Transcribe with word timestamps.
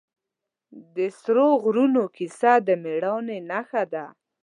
د 0.95 0.97
سرو 1.19 1.47
غرونو 1.63 2.03
کیسه 2.15 2.51
د 2.67 2.69
مېړانې 2.83 3.37
نښه 3.49 3.83
ده. 3.93 4.05